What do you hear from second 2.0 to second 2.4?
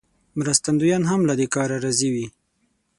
وي.